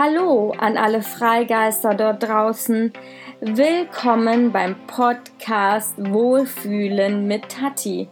Hallo 0.00 0.52
an 0.56 0.76
alle 0.76 1.02
Freigeister 1.02 1.92
dort 1.92 2.22
draußen. 2.22 2.92
Willkommen 3.40 4.52
beim 4.52 4.76
Podcast 4.86 5.94
Wohlfühlen 5.98 7.26
mit 7.26 7.48
Tati. 7.48 8.08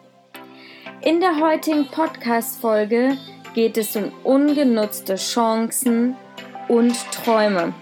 In 1.03 1.21
der 1.21 1.39
heutigen 1.39 1.87
Podcast-Folge 1.87 3.17
geht 3.55 3.79
es 3.79 3.95
um 3.95 4.11
ungenutzte 4.25 5.15
Chancen 5.15 6.17
und 6.67 6.97
Träume. 7.13 7.73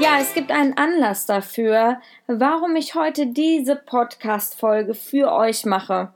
Ja, 0.00 0.18
es 0.18 0.32
gibt 0.32 0.50
einen 0.50 0.78
Anlass 0.78 1.26
dafür, 1.26 2.00
warum 2.26 2.74
ich 2.74 2.94
heute 2.94 3.26
diese 3.26 3.76
Podcast-Folge 3.76 4.94
für 4.94 5.30
euch 5.30 5.66
mache. 5.66 6.14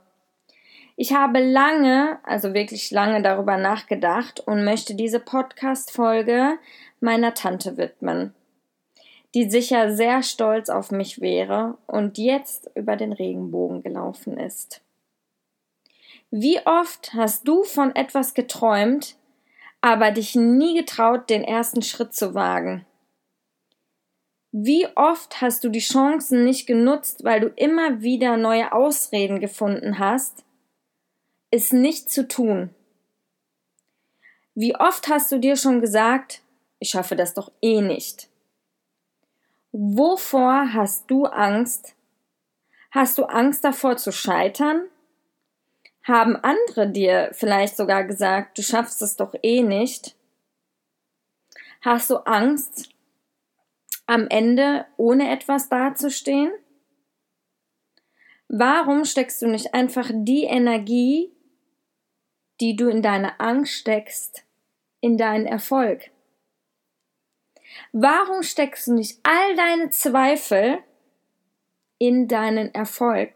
Ich 0.95 1.13
habe 1.13 1.37
lange, 1.37 2.17
also 2.23 2.55
wirklich 2.55 2.89
lange 2.89 3.21
darüber 3.21 3.57
nachgedacht 3.57 4.39
und 4.39 4.65
möchte 4.65 4.95
diese 4.95 5.19
Podcast-Folge 5.19 6.57
meiner 6.99 7.35
Tante 7.35 7.77
widmen, 7.77 8.33
die 9.35 9.51
sicher 9.51 9.95
sehr 9.95 10.23
stolz 10.23 10.69
auf 10.69 10.89
mich 10.89 11.21
wäre 11.21 11.77
und 11.85 12.17
jetzt 12.17 12.71
über 12.73 12.95
den 12.95 13.13
Regenbogen 13.13 13.83
gelaufen 13.83 14.39
ist. 14.39 14.81
Wie 16.31 16.59
oft 16.65 17.13
hast 17.13 17.47
du 17.47 17.63
von 17.63 17.95
etwas 17.95 18.33
geträumt, 18.33 19.15
aber 19.79 20.09
dich 20.09 20.33
nie 20.33 20.75
getraut, 20.75 21.29
den 21.29 21.43
ersten 21.43 21.83
Schritt 21.83 22.15
zu 22.15 22.33
wagen? 22.33 22.83
Wie 24.57 24.87
oft 24.95 25.41
hast 25.41 25.65
du 25.65 25.69
die 25.69 25.81
Chancen 25.81 26.45
nicht 26.45 26.65
genutzt, 26.65 27.25
weil 27.25 27.41
du 27.41 27.47
immer 27.57 28.01
wieder 28.01 28.37
neue 28.37 28.71
Ausreden 28.71 29.41
gefunden 29.41 29.99
hast, 29.99 30.45
es 31.51 31.73
nicht 31.73 32.09
zu 32.09 32.25
tun? 32.25 32.69
Wie 34.53 34.73
oft 34.73 35.09
hast 35.09 35.29
du 35.33 35.39
dir 35.39 35.57
schon 35.57 35.81
gesagt, 35.81 36.41
ich 36.79 36.91
schaffe 36.91 37.17
das 37.17 37.33
doch 37.33 37.51
eh 37.61 37.81
nicht? 37.81 38.29
Wovor 39.73 40.71
hast 40.71 41.11
du 41.11 41.25
Angst? 41.25 41.93
Hast 42.91 43.17
du 43.17 43.25
Angst 43.25 43.65
davor 43.65 43.97
zu 43.97 44.13
scheitern? 44.13 44.85
Haben 46.01 46.37
andere 46.37 46.89
dir 46.89 47.29
vielleicht 47.33 47.75
sogar 47.75 48.05
gesagt, 48.05 48.57
du 48.57 48.61
schaffst 48.61 49.01
es 49.01 49.17
doch 49.17 49.35
eh 49.43 49.63
nicht? 49.63 50.15
Hast 51.81 52.09
du 52.09 52.19
Angst, 52.19 52.94
am 54.05 54.27
Ende 54.27 54.85
ohne 54.97 55.31
etwas 55.31 55.69
dazustehen? 55.69 56.51
Warum 58.47 59.05
steckst 59.05 59.41
du 59.41 59.47
nicht 59.47 59.73
einfach 59.73 60.09
die 60.13 60.43
Energie, 60.43 61.31
die 62.61 62.75
du 62.75 62.87
in 62.87 63.01
deine 63.01 63.39
Angst 63.39 63.73
steckst, 63.73 64.43
in 65.01 65.17
deinen 65.17 65.45
Erfolg? 65.45 66.11
Warum 67.91 68.43
steckst 68.43 68.87
du 68.87 68.93
nicht 68.93 69.19
all 69.23 69.55
deine 69.55 69.89
Zweifel 69.89 70.79
in 71.97 72.27
deinen 72.27 72.73
Erfolg? 72.73 73.31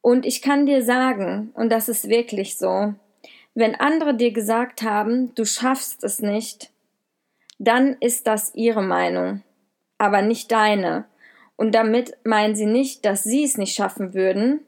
Und 0.00 0.26
ich 0.26 0.42
kann 0.42 0.66
dir 0.66 0.82
sagen, 0.82 1.52
und 1.54 1.70
das 1.70 1.88
ist 1.88 2.08
wirklich 2.08 2.58
so, 2.58 2.94
wenn 3.54 3.74
andere 3.74 4.14
dir 4.14 4.32
gesagt 4.32 4.82
haben, 4.82 5.34
du 5.34 5.44
schaffst 5.44 6.02
es 6.04 6.20
nicht, 6.20 6.71
dann 7.62 7.96
ist 8.00 8.26
das 8.26 8.54
ihre 8.56 8.82
Meinung, 8.82 9.44
aber 9.96 10.20
nicht 10.20 10.50
deine. 10.50 11.04
Und 11.54 11.76
damit 11.76 12.16
meinen 12.24 12.56
sie 12.56 12.66
nicht, 12.66 13.04
dass 13.04 13.22
sie 13.22 13.44
es 13.44 13.56
nicht 13.56 13.76
schaffen 13.76 14.14
würden. 14.14 14.66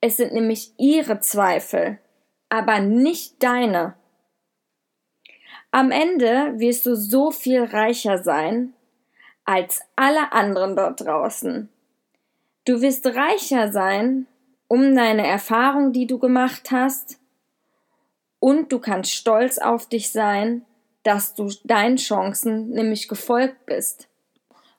Es 0.00 0.16
sind 0.16 0.32
nämlich 0.32 0.72
ihre 0.78 1.20
Zweifel, 1.20 1.98
aber 2.48 2.80
nicht 2.80 3.42
deine. 3.42 3.96
Am 5.72 5.90
Ende 5.90 6.54
wirst 6.58 6.86
du 6.86 6.94
so 6.94 7.30
viel 7.30 7.62
reicher 7.62 8.22
sein 8.22 8.72
als 9.44 9.82
alle 9.94 10.32
anderen 10.32 10.76
dort 10.76 11.02
draußen. 11.02 11.68
Du 12.64 12.80
wirst 12.80 13.04
reicher 13.06 13.70
sein 13.70 14.26
um 14.68 14.94
deine 14.94 15.26
Erfahrung, 15.26 15.92
die 15.92 16.06
du 16.06 16.18
gemacht 16.18 16.70
hast, 16.70 17.18
und 18.40 18.72
du 18.72 18.78
kannst 18.78 19.12
stolz 19.12 19.58
auf 19.58 19.86
dich 19.86 20.10
sein, 20.10 20.64
dass 21.04 21.34
du 21.34 21.50
deinen 21.62 21.96
Chancen 21.96 22.70
nämlich 22.70 23.08
gefolgt 23.08 23.66
bist, 23.66 24.08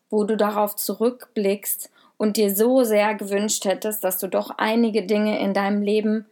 wo 0.09 0.25
du 0.25 0.35
darauf 0.35 0.75
zurückblickst 0.75 1.89
und 2.17 2.37
dir 2.37 2.53
so 2.53 2.83
sehr 2.83 3.15
gewünscht 3.15 3.65
hättest, 3.65 4.03
dass 4.03 4.17
du 4.17 4.27
doch 4.27 4.51
einige 4.57 5.05
Dinge 5.05 5.39
in 5.39 5.53
deinem 5.53 5.81
Leben 5.81 6.25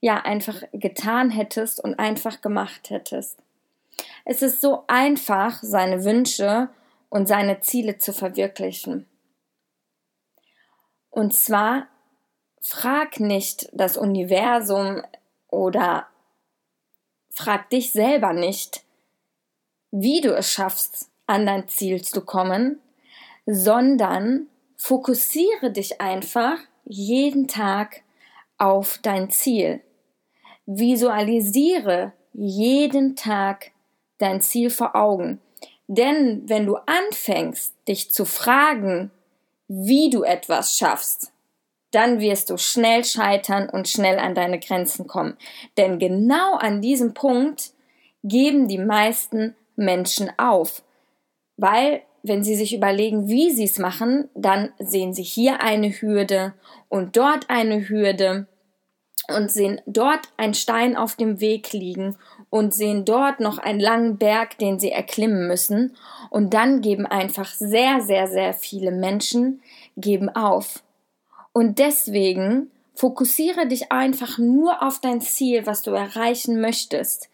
ja 0.00 0.18
einfach 0.18 0.62
getan 0.72 1.30
hättest 1.30 1.82
und 1.82 1.98
einfach 1.98 2.40
gemacht 2.40 2.90
hättest. 2.90 3.38
Es 4.24 4.42
ist 4.42 4.60
so 4.60 4.84
einfach, 4.86 5.58
seine 5.62 6.04
Wünsche 6.04 6.68
und 7.08 7.26
seine 7.26 7.60
Ziele 7.60 7.98
zu 7.98 8.12
verwirklichen. 8.12 9.06
Und 11.10 11.34
zwar 11.34 11.86
frag 12.60 13.20
nicht 13.20 13.68
das 13.72 13.96
Universum 13.96 15.02
oder 15.48 16.06
frag 17.30 17.70
dich 17.70 17.92
selber 17.92 18.32
nicht, 18.32 18.84
wie 19.90 20.20
du 20.20 20.34
es 20.34 20.52
schaffst, 20.52 21.10
an 21.26 21.46
dein 21.46 21.68
Ziel 21.68 22.02
zu 22.02 22.22
kommen, 22.22 22.80
sondern 23.46 24.46
fokussiere 24.76 25.70
dich 25.70 26.00
einfach 26.00 26.58
jeden 26.84 27.48
Tag 27.48 28.02
auf 28.58 28.98
dein 29.02 29.30
Ziel. 29.30 29.80
Visualisiere 30.66 32.12
jeden 32.32 33.16
Tag 33.16 33.72
dein 34.18 34.40
Ziel 34.40 34.70
vor 34.70 34.94
Augen. 34.94 35.40
Denn 35.86 36.48
wenn 36.48 36.66
du 36.66 36.76
anfängst, 36.76 37.74
dich 37.88 38.12
zu 38.12 38.24
fragen, 38.24 39.10
wie 39.66 40.10
du 40.10 40.22
etwas 40.22 40.76
schaffst, 40.76 41.32
dann 41.90 42.20
wirst 42.20 42.50
du 42.50 42.56
schnell 42.56 43.04
scheitern 43.04 43.68
und 43.68 43.88
schnell 43.88 44.18
an 44.18 44.34
deine 44.34 44.60
Grenzen 44.60 45.06
kommen. 45.06 45.36
Denn 45.76 45.98
genau 45.98 46.54
an 46.54 46.80
diesem 46.80 47.14
Punkt 47.14 47.72
geben 48.22 48.68
die 48.68 48.78
meisten 48.78 49.56
Menschen 49.80 50.30
auf. 50.38 50.82
Weil, 51.56 52.02
wenn 52.22 52.44
sie 52.44 52.54
sich 52.54 52.74
überlegen, 52.74 53.28
wie 53.28 53.50
sie 53.50 53.64
es 53.64 53.78
machen, 53.78 54.28
dann 54.34 54.70
sehen 54.78 55.12
sie 55.12 55.22
hier 55.24 55.60
eine 55.60 55.90
Hürde 55.90 56.54
und 56.88 57.16
dort 57.16 57.50
eine 57.50 57.88
Hürde 57.88 58.46
und 59.28 59.50
sehen 59.50 59.80
dort 59.86 60.28
einen 60.36 60.54
Stein 60.54 60.96
auf 60.96 61.16
dem 61.16 61.40
Weg 61.40 61.72
liegen 61.72 62.16
und 62.50 62.74
sehen 62.74 63.04
dort 63.04 63.40
noch 63.40 63.58
einen 63.58 63.80
langen 63.80 64.18
Berg, 64.18 64.58
den 64.58 64.78
sie 64.78 64.90
erklimmen 64.90 65.46
müssen. 65.46 65.96
Und 66.30 66.52
dann 66.52 66.80
geben 66.80 67.06
einfach 67.06 67.52
sehr, 67.52 68.00
sehr, 68.00 68.26
sehr 68.28 68.54
viele 68.54 68.90
Menschen 68.90 69.62
geben 69.96 70.28
auf. 70.28 70.82
Und 71.52 71.78
deswegen 71.78 72.70
fokussiere 72.94 73.66
dich 73.66 73.92
einfach 73.92 74.38
nur 74.38 74.82
auf 74.82 75.00
dein 75.00 75.20
Ziel, 75.20 75.66
was 75.66 75.82
du 75.82 75.92
erreichen 75.92 76.60
möchtest. 76.60 77.29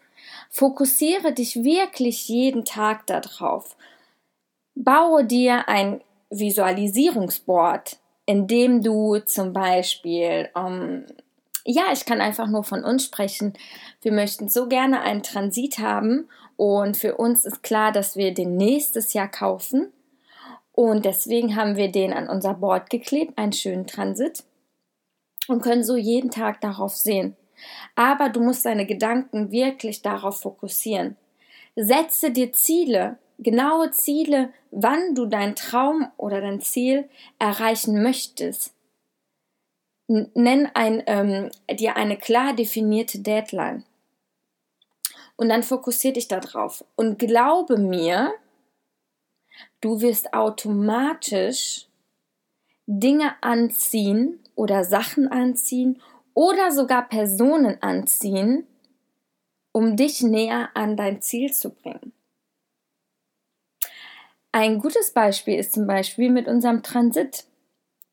Fokussiere 0.49 1.33
dich 1.33 1.63
wirklich 1.63 2.27
jeden 2.27 2.65
Tag 2.65 3.05
darauf. 3.07 3.75
Baue 4.75 5.25
dir 5.25 5.67
ein 5.67 6.01
Visualisierungsboard, 6.29 7.97
in 8.25 8.47
dem 8.47 8.83
du 8.83 9.19
zum 9.19 9.53
Beispiel, 9.53 10.49
ähm, 10.55 11.05
ja, 11.65 11.85
ich 11.93 12.05
kann 12.05 12.21
einfach 12.21 12.47
nur 12.47 12.63
von 12.63 12.83
uns 12.83 13.05
sprechen. 13.05 13.53
Wir 14.01 14.11
möchten 14.11 14.49
so 14.49 14.67
gerne 14.67 15.01
einen 15.01 15.23
Transit 15.23 15.79
haben 15.79 16.27
und 16.55 16.97
für 16.97 17.15
uns 17.15 17.45
ist 17.45 17.63
klar, 17.63 17.91
dass 17.91 18.15
wir 18.15 18.33
den 18.33 18.57
nächstes 18.57 19.13
Jahr 19.13 19.29
kaufen. 19.29 19.91
Und 20.71 21.05
deswegen 21.05 21.55
haben 21.55 21.75
wir 21.75 21.91
den 21.91 22.13
an 22.13 22.29
unser 22.29 22.53
Board 22.53 22.89
geklebt, 22.89 23.37
einen 23.37 23.53
schönen 23.53 23.87
Transit 23.87 24.43
und 25.47 25.61
können 25.61 25.83
so 25.83 25.95
jeden 25.95 26.29
Tag 26.29 26.61
darauf 26.61 26.95
sehen. 26.95 27.35
Aber 27.95 28.29
du 28.29 28.41
musst 28.41 28.65
deine 28.65 28.85
Gedanken 28.85 29.51
wirklich 29.51 30.01
darauf 30.01 30.41
fokussieren. 30.41 31.15
Setze 31.75 32.31
dir 32.31 32.53
Ziele, 32.53 33.17
genaue 33.39 33.91
Ziele, 33.91 34.51
wann 34.71 35.15
du 35.15 35.25
deinen 35.25 35.55
Traum 35.55 36.11
oder 36.17 36.41
dein 36.41 36.61
Ziel 36.61 37.09
erreichen 37.39 38.01
möchtest. 38.01 38.73
Nenn 40.07 40.69
ein, 40.73 41.03
ähm, 41.05 41.51
dir 41.69 41.97
eine 41.97 42.17
klar 42.17 42.53
definierte 42.53 43.19
Deadline. 43.19 43.83
Und 45.35 45.49
dann 45.49 45.63
fokussier 45.63 46.13
dich 46.13 46.27
darauf. 46.27 46.83
Und 46.95 47.19
glaube 47.19 47.77
mir, 47.77 48.33
du 49.81 50.01
wirst 50.01 50.33
automatisch 50.33 51.87
Dinge 52.87 53.35
anziehen 53.41 54.39
oder 54.55 54.83
Sachen 54.83 55.27
anziehen 55.27 56.01
oder 56.37 56.71
sogar 56.71 57.09
Personen 57.09 57.81
anziehen 57.81 58.67
um 59.77 59.95
dich 59.95 60.23
näher 60.23 60.71
an 60.73 60.97
dein 60.97 61.21
Ziel 61.21 61.53
zu 61.53 61.69
bringen. 61.69 62.11
Ein 64.51 64.79
gutes 64.79 65.11
Beispiel 65.11 65.59
ist 65.59 65.73
zum 65.73 65.85
Beispiel 65.85 66.31
mit 66.31 66.47
unserem 66.47 66.81
Transit. 66.81 67.45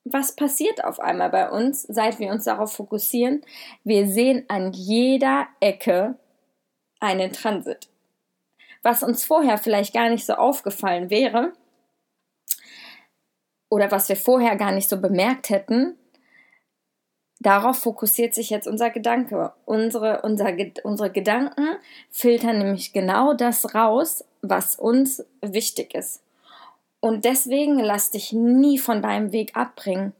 Was 0.05 0.37
passiert 0.37 0.85
auf 0.85 1.01
einmal 1.01 1.31
bei 1.31 1.49
uns, 1.49 1.81
seit 1.85 2.19
wir 2.19 2.31
uns 2.31 2.45
darauf 2.45 2.75
fokussieren? 2.75 3.41
Wir 3.83 4.07
sehen 4.07 4.45
an 4.49 4.75
jeder 4.75 5.47
Ecke 5.61 6.19
einen 7.01 7.33
Transit. 7.33 7.89
Was 8.83 9.03
uns 9.03 9.25
vorher 9.25 9.57
vielleicht 9.57 9.95
gar 9.95 10.11
nicht 10.11 10.27
so 10.27 10.35
aufgefallen 10.35 11.09
wäre 11.09 11.55
oder 13.71 13.91
was 13.91 14.11
wir 14.11 14.17
vorher 14.17 14.57
gar 14.57 14.73
nicht 14.73 14.91
so 14.91 15.01
bemerkt 15.01 15.49
hätten, 15.49 15.97
Darauf 17.45 17.77
fokussiert 17.81 18.33
sich 18.33 18.49
jetzt 18.49 18.67
unser 18.67 18.89
Gedanke. 18.89 19.53
Unsere, 19.67 20.23
unser, 20.23 20.57
unsere 20.83 21.11
Gedanken 21.11 21.77
filtern 22.11 22.57
nämlich 22.57 22.95
genau 22.95 23.35
das 23.35 23.75
raus, 23.75 24.25
was 24.41 24.77
uns 24.77 25.23
wichtig 25.43 25.95
ist. 25.95 26.23
Und 27.01 27.27
deswegen 27.27 27.79
lass 27.79 28.11
dich 28.11 28.33
nie 28.33 28.79
von 28.79 29.03
deinem 29.03 29.33
Weg 29.33 29.55
abbringen. 29.55 30.15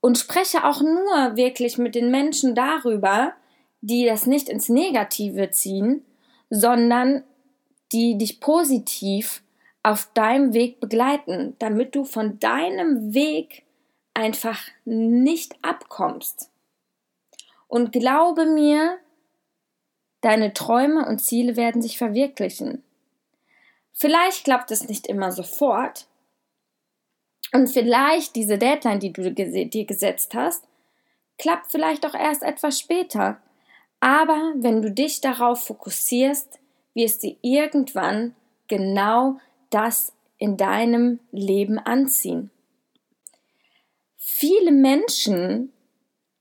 Und 0.00 0.16
spreche 0.16 0.64
auch 0.64 0.80
nur 0.80 1.36
wirklich 1.36 1.76
mit 1.76 1.96
den 1.96 2.12
Menschen 2.12 2.54
darüber, 2.54 3.32
die 3.80 4.06
das 4.06 4.26
nicht 4.26 4.48
ins 4.48 4.68
Negative 4.68 5.50
ziehen, 5.50 6.04
sondern 6.50 7.24
die 7.90 8.16
dich 8.16 8.38
positiv 8.38 9.42
auf 9.82 10.08
deinem 10.14 10.52
Weg 10.54 10.78
begleiten, 10.78 11.56
damit 11.58 11.96
du 11.96 12.04
von 12.04 12.38
deinem 12.38 13.12
Weg 13.12 13.64
einfach 14.14 14.68
nicht 14.84 15.56
abkommst. 15.62 16.50
Und 17.68 17.92
glaube 17.92 18.46
mir, 18.46 18.98
deine 20.20 20.54
Träume 20.54 21.06
und 21.06 21.18
Ziele 21.18 21.56
werden 21.56 21.82
sich 21.82 21.98
verwirklichen. 21.98 22.82
Vielleicht 23.92 24.44
klappt 24.44 24.70
es 24.70 24.88
nicht 24.88 25.06
immer 25.06 25.32
sofort. 25.32 26.06
Und 27.52 27.68
vielleicht 27.68 28.34
diese 28.34 28.58
Deadline, 28.58 29.00
die 29.00 29.12
du 29.12 29.32
dir 29.32 29.84
gesetzt 29.84 30.34
hast, 30.34 30.64
klappt 31.38 31.70
vielleicht 31.70 32.06
auch 32.06 32.14
erst 32.14 32.42
etwas 32.42 32.78
später. 32.78 33.40
Aber 34.00 34.52
wenn 34.56 34.82
du 34.82 34.90
dich 34.90 35.20
darauf 35.20 35.64
fokussierst, 35.66 36.58
wirst 36.94 37.22
du 37.22 37.36
irgendwann 37.42 38.34
genau 38.68 39.38
das 39.70 40.12
in 40.38 40.56
deinem 40.56 41.20
Leben 41.32 41.78
anziehen. 41.78 42.50
Viele 44.36 44.72
Menschen 44.72 45.72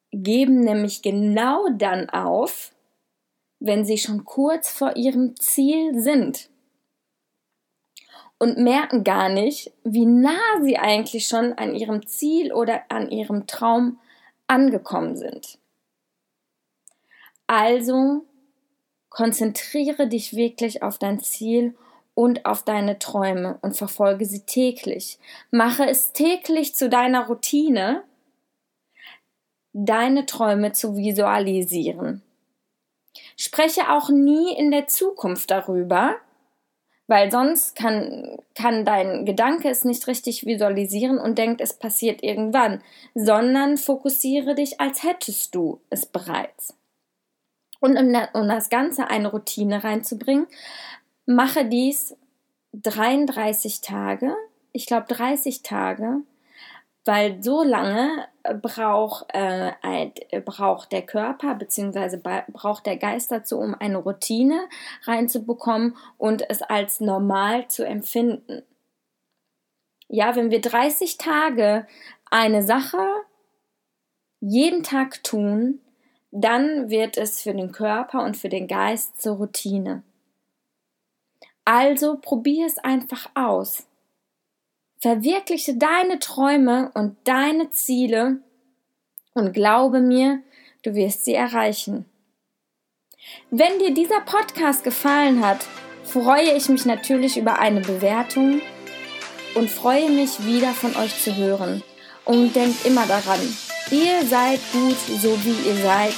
geben 0.09 0.61
nämlich 0.61 1.03
genau 1.03 1.69
dann 1.77 2.09
auf, 2.09 2.73
wenn 3.59 3.85
sie 3.85 3.99
schon 3.99 4.25
kurz 4.25 4.67
vor 4.67 4.95
ihrem 4.95 5.35
Ziel 5.35 6.01
sind 6.01 6.49
und 8.39 8.57
merken 8.57 9.03
gar 9.03 9.29
nicht, 9.29 9.71
wie 9.83 10.07
nah 10.07 10.59
sie 10.63 10.79
eigentlich 10.79 11.27
schon 11.27 11.53
an 11.53 11.75
ihrem 11.75 12.07
Ziel 12.07 12.51
oder 12.51 12.81
an 12.89 13.11
ihrem 13.11 13.45
Traum 13.45 13.99
angekommen 14.47 15.15
sind. 15.15 15.59
Also 17.45 18.25
konzentriere 19.09 20.07
dich 20.07 20.35
wirklich 20.35 20.81
auf 20.81 20.97
dein 20.97 21.19
Ziel 21.19 21.75
und 22.15 22.45
auf 22.45 22.63
deine 22.63 22.99
Träume 22.99 23.57
und 23.61 23.75
verfolge 23.75 24.25
sie 24.25 24.41
täglich. 24.41 25.19
Mache 25.51 25.87
es 25.87 26.13
täglich 26.13 26.75
zu 26.75 26.89
deiner 26.89 27.27
Routine, 27.27 28.03
deine 29.73 30.25
Träume 30.25 30.71
zu 30.71 30.95
visualisieren. 30.95 32.21
Spreche 33.35 33.91
auch 33.91 34.09
nie 34.09 34.55
in 34.55 34.71
der 34.71 34.87
Zukunft 34.87 35.49
darüber, 35.49 36.15
weil 37.07 37.31
sonst 37.31 37.75
kann, 37.75 38.37
kann 38.55 38.85
dein 38.85 39.25
Gedanke 39.25 39.69
es 39.69 39.83
nicht 39.83 40.07
richtig 40.07 40.45
visualisieren 40.45 41.17
und 41.17 41.37
denkt, 41.37 41.61
es 41.61 41.73
passiert 41.73 42.23
irgendwann, 42.23 42.81
sondern 43.13 43.77
fokussiere 43.77 44.55
dich, 44.55 44.79
als 44.79 45.03
hättest 45.03 45.53
du 45.53 45.81
es 45.89 46.05
bereits. 46.05 46.75
Und 47.79 47.97
um, 47.97 48.15
um 48.33 48.47
das 48.47 48.69
Ganze 48.69 49.09
eine 49.09 49.29
Routine 49.29 49.83
reinzubringen, 49.83 50.47
mache 51.25 51.65
dies 51.65 52.15
33 52.73 53.81
Tage, 53.81 54.35
ich 54.71 54.85
glaube 54.85 55.05
30 55.07 55.61
Tage, 55.61 56.21
weil 57.05 57.43
so 57.43 57.63
lange 57.63 58.27
braucht, 58.61 59.27
äh, 59.33 59.73
braucht 60.45 60.91
der 60.91 61.03
Körper 61.03 61.55
bzw. 61.55 62.17
braucht 62.51 62.85
der 62.85 62.97
Geist 62.97 63.31
dazu, 63.31 63.59
um 63.59 63.75
eine 63.75 63.97
Routine 63.97 64.67
reinzubekommen 65.03 65.95
und 66.17 66.49
es 66.49 66.61
als 66.61 66.99
normal 66.99 67.67
zu 67.67 67.85
empfinden. 67.85 68.63
Ja, 70.07 70.35
wenn 70.35 70.51
wir 70.51 70.61
30 70.61 71.17
Tage 71.17 71.87
eine 72.29 72.63
Sache 72.63 73.05
jeden 74.39 74.83
Tag 74.83 75.23
tun, 75.23 75.79
dann 76.31 76.89
wird 76.89 77.17
es 77.17 77.41
für 77.41 77.53
den 77.53 77.71
Körper 77.71 78.23
und 78.23 78.35
für 78.35 78.49
den 78.49 78.67
Geist 78.67 79.21
zur 79.21 79.37
Routine. 79.37 80.03
Also 81.65 82.17
probier 82.17 82.65
es 82.65 82.77
einfach 82.77 83.29
aus. 83.35 83.85
Verwirkliche 84.99 85.75
deine 85.75 86.19
Träume 86.19 86.91
und 86.93 87.17
deine 87.25 87.69
Ziele 87.71 88.37
und 89.33 89.53
glaube 89.53 89.99
mir, 89.99 90.41
du 90.83 90.95
wirst 90.95 91.25
sie 91.25 91.33
erreichen. 91.33 92.05
Wenn 93.49 93.79
dir 93.79 93.93
dieser 93.93 94.21
Podcast 94.21 94.83
gefallen 94.83 95.45
hat, 95.45 95.65
freue 96.03 96.53
ich 96.53 96.69
mich 96.69 96.85
natürlich 96.85 97.37
über 97.37 97.59
eine 97.59 97.81
Bewertung 97.81 98.61
und 99.55 99.69
freue 99.69 100.09
mich 100.09 100.45
wieder 100.45 100.71
von 100.71 100.95
euch 100.95 101.21
zu 101.21 101.35
hören. 101.35 101.83
Und 102.25 102.55
denkt 102.55 102.85
immer 102.85 103.05
daran, 103.05 103.41
ihr 103.91 104.25
seid 104.25 104.59
gut, 104.71 104.97
so 105.21 105.37
wie 105.43 105.69
ihr 105.69 105.75
seid 105.75 106.13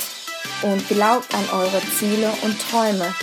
und 0.61 0.87
glaubt 0.87 1.33
an 1.33 1.43
eure 1.51 1.81
Ziele 1.97 2.31
und 2.43 2.59
Träume. 2.69 3.13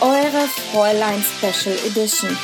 Eure 0.00 0.46
Fräulein 0.70 1.22
Special 1.22 1.76
Edition. 1.86 2.36